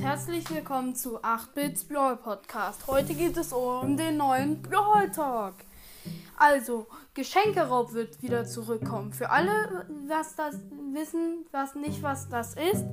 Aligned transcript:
herzlich 0.00 0.48
willkommen 0.50 0.94
zu 0.94 1.22
8-Bits 1.22 1.84
Brawl 1.84 2.16
Podcast. 2.16 2.86
Heute 2.86 3.14
geht 3.14 3.36
es 3.36 3.52
um 3.52 3.96
den 3.96 4.16
neuen 4.16 4.62
Brawl 4.62 5.10
Talk. 5.10 5.54
Also, 6.36 6.86
Geschenkeraub 7.14 7.92
wird 7.92 8.22
wieder 8.22 8.44
zurückkommen. 8.44 9.12
Für 9.12 9.30
alle, 9.30 9.86
was 10.08 10.34
das 10.34 10.56
wissen, 10.92 11.44
was 11.50 11.74
nicht 11.74 12.02
was 12.02 12.28
das 12.28 12.54
ist, 12.54 12.84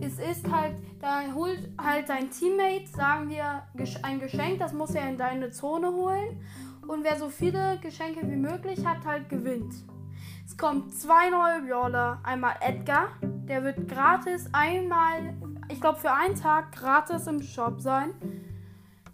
es 0.00 0.18
ist 0.18 0.50
halt, 0.50 0.76
da 1.00 1.22
holt 1.34 1.70
halt 1.82 2.08
dein 2.08 2.30
Teammate, 2.30 2.86
sagen 2.86 3.30
wir, 3.30 3.64
ein 4.02 4.20
Geschenk, 4.20 4.58
das 4.58 4.72
muss 4.72 4.94
er 4.94 5.08
in 5.08 5.18
deine 5.18 5.50
Zone 5.50 5.92
holen. 5.92 6.40
Und 6.86 7.04
wer 7.04 7.16
so 7.16 7.28
viele 7.30 7.78
Geschenke 7.80 8.20
wie 8.30 8.36
möglich 8.36 8.84
hat, 8.84 9.04
halt 9.04 9.28
gewinnt. 9.28 9.74
Es 10.46 10.56
kommen 10.56 10.90
zwei 10.90 11.30
neue 11.30 11.62
Brawler. 11.62 12.20
Einmal 12.22 12.54
Edgar, 12.60 13.08
der 13.22 13.64
wird 13.64 13.88
gratis 13.88 14.48
einmal 14.52 15.34
ich 15.68 15.80
glaube, 15.80 15.98
für 15.98 16.12
einen 16.12 16.34
Tag 16.34 16.72
gratis 16.72 17.26
im 17.26 17.42
Shop 17.42 17.80
sein. 17.80 18.10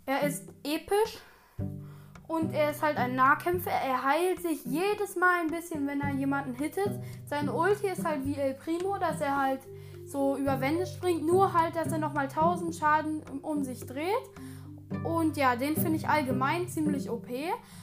Er 0.06 0.22
ist 0.22 0.48
episch 0.64 1.18
und 2.26 2.52
er 2.52 2.70
ist 2.70 2.82
halt 2.82 2.96
ein 2.96 3.14
Nahkämpfer. 3.14 3.70
Er 3.70 4.04
heilt 4.04 4.40
sich 4.40 4.64
jedes 4.64 5.16
Mal 5.16 5.40
ein 5.40 5.48
bisschen, 5.48 5.86
wenn 5.86 6.00
er 6.00 6.12
jemanden 6.14 6.54
hittet. 6.54 6.90
Sein 7.26 7.48
Ulti 7.48 7.88
ist 7.88 8.04
halt 8.04 8.24
wie 8.24 8.36
El 8.36 8.54
Primo, 8.54 8.98
dass 8.98 9.20
er 9.20 9.36
halt 9.36 9.60
so 10.04 10.36
über 10.36 10.60
Wände 10.60 10.86
springt, 10.86 11.24
nur 11.24 11.52
halt, 11.52 11.76
dass 11.76 11.92
er 11.92 11.98
nochmal 11.98 12.24
1000 12.24 12.74
Schaden 12.74 13.22
um 13.42 13.62
sich 13.62 13.86
dreht. 13.86 14.06
Und 15.04 15.36
ja, 15.36 15.56
den 15.56 15.76
finde 15.76 15.96
ich 15.96 16.08
allgemein 16.08 16.68
ziemlich 16.68 17.08
OP. 17.08 17.28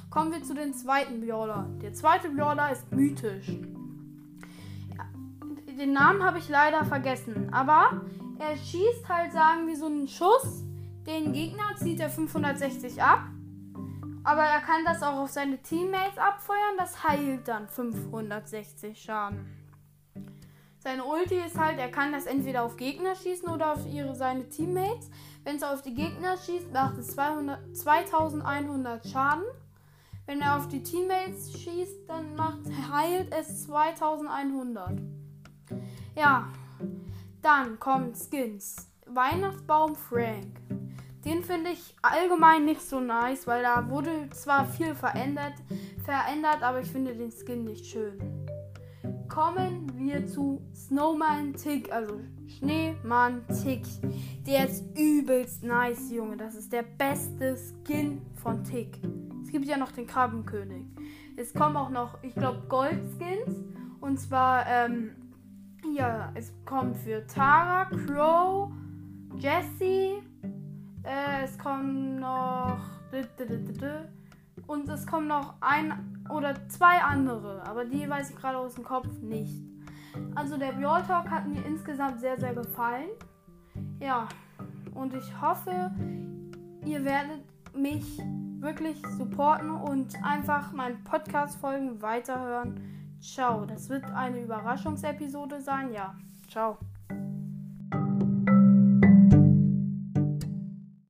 Kommen 0.09 0.31
wir 0.31 0.43
zu 0.43 0.53
den 0.53 0.73
zweiten 0.73 1.25
Brawler. 1.25 1.67
Der 1.81 1.93
zweite 1.93 2.29
Brawler 2.29 2.71
ist 2.71 2.91
mythisch. 2.91 3.47
Den 5.79 5.93
Namen 5.93 6.23
habe 6.23 6.39
ich 6.39 6.49
leider 6.49 6.83
vergessen, 6.85 7.53
aber 7.53 8.01
er 8.39 8.55
schießt 8.55 9.07
halt, 9.07 9.31
sagen 9.33 9.67
wir, 9.67 9.77
so 9.77 9.85
einen 9.85 10.07
Schuss. 10.07 10.63
Den 11.05 11.33
Gegner 11.33 11.75
zieht 11.77 11.99
er 11.99 12.09
560 12.09 13.01
ab. 13.01 13.21
Aber 14.23 14.43
er 14.43 14.59
kann 14.59 14.83
das 14.83 15.01
auch 15.01 15.17
auf 15.19 15.29
seine 15.29 15.61
Teammates 15.61 16.17
abfeuern. 16.17 16.77
Das 16.77 17.03
heilt 17.03 17.47
dann 17.47 17.67
560 17.69 19.01
Schaden. 19.01 19.57
Seine 20.79 21.03
Ulti 21.03 21.35
ist 21.35 21.57
halt, 21.57 21.79
er 21.79 21.89
kann 21.89 22.11
das 22.11 22.25
entweder 22.25 22.63
auf 22.63 22.77
Gegner 22.77 23.15
schießen 23.15 23.49
oder 23.49 23.73
auf 23.73 23.85
ihre, 23.85 24.15
seine 24.15 24.47
Teammates. 24.47 25.09
Wenn 25.43 25.57
es 25.57 25.63
auf 25.63 25.81
die 25.81 25.93
Gegner 25.93 26.37
schießt, 26.37 26.71
macht 26.71 26.97
es 26.97 27.07
200, 27.15 27.75
2100 27.75 29.07
Schaden. 29.07 29.43
Wenn 30.25 30.41
er 30.41 30.57
auf 30.57 30.67
die 30.67 30.83
Teammates 30.83 31.53
schießt, 31.59 32.09
dann 32.09 32.35
macht, 32.35 32.59
heilt 32.91 33.33
es 33.33 33.63
2100. 33.63 35.01
Ja, 36.15 36.49
dann 37.47 37.79
kommt 37.79 38.17
Skins. 38.17 38.75
Weihnachtsbaum 39.05 39.95
Frank. 39.95 40.59
Den 41.23 41.45
finde 41.45 41.69
ich 41.69 41.95
allgemein 42.01 42.65
nicht 42.65 42.81
so 42.81 42.99
nice, 42.99 43.47
weil 43.47 43.63
da 43.63 43.89
wurde 43.89 44.29
zwar 44.31 44.65
viel 44.65 44.93
verändert, 44.93 45.53
verändert, 46.03 46.61
aber 46.61 46.81
ich 46.81 46.91
finde 46.91 47.15
den 47.15 47.31
Skin 47.31 47.63
nicht 47.63 47.85
schön. 47.85 48.17
Kommen 49.29 49.89
wir 49.95 50.27
zu 50.27 50.61
Snowman 50.75 51.53
Tick, 51.53 51.89
also 51.89 52.19
Schneemann 52.47 53.47
Tick. 53.63 53.85
Der 54.45 54.65
ist 54.65 54.83
übelst 54.97 55.63
nice, 55.63 56.11
Junge. 56.11 56.35
Das 56.35 56.53
ist 56.53 56.73
der 56.73 56.83
beste 56.83 57.55
Skin 57.55 58.21
von 58.35 58.61
Tick. 58.65 58.99
Es 59.41 59.53
gibt 59.53 59.67
ja 59.67 59.77
noch 59.77 59.93
den 59.93 60.05
Krabbenkönig. 60.05 60.85
Es 61.37 61.53
kommen 61.53 61.77
auch 61.77 61.91
noch, 61.91 62.21
ich 62.23 62.35
glaube, 62.35 62.63
Goldskins. 62.67 63.55
Und 64.01 64.19
zwar, 64.19 64.65
ähm, 64.67 65.26
ja, 65.85 66.31
es 66.35 66.53
kommt 66.65 66.97
für 66.97 67.25
Tara, 67.27 67.85
Crow, 67.85 68.71
Jessie. 69.37 70.21
Äh, 71.03 71.43
es 71.43 71.57
kommen 71.57 72.19
noch. 72.19 72.79
Und 74.67 74.89
es 74.89 75.07
kommen 75.07 75.27
noch 75.27 75.55
ein 75.61 76.25
oder 76.29 76.67
zwei 76.67 77.01
andere. 77.01 77.63
Aber 77.65 77.85
die 77.85 78.09
weiß 78.09 78.31
ich 78.31 78.35
gerade 78.35 78.57
aus 78.57 78.75
dem 78.75 78.83
Kopf 78.83 79.07
nicht. 79.21 79.63
Also 80.35 80.57
der 80.57 80.73
Brawl 80.73 81.03
Talk 81.03 81.29
hat 81.29 81.47
mir 81.47 81.63
insgesamt 81.65 82.19
sehr, 82.19 82.39
sehr 82.39 82.53
gefallen. 82.53 83.09
Ja. 83.99 84.27
Und 84.93 85.13
ich 85.13 85.41
hoffe, 85.41 85.91
ihr 86.85 87.05
werdet 87.05 87.43
mich 87.75 88.19
wirklich 88.59 88.97
supporten 89.17 89.69
und 89.69 90.15
einfach 90.23 90.71
meinen 90.73 91.03
Podcast-Folgen 91.03 92.01
weiterhören. 92.01 92.81
Ciao. 93.19 93.65
Das 93.65 93.89
wird 93.89 94.05
eine 94.05 94.41
Überraschungsepisode 94.41 95.61
sein. 95.61 95.91
Ja. 95.91 96.15
Ciao. 96.49 96.77